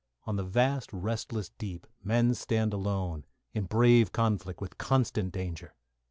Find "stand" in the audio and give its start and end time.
2.33-2.73